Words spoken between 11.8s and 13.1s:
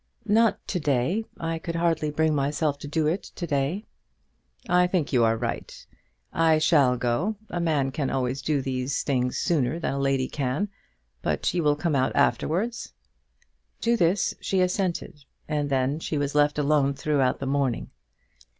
out afterwards?"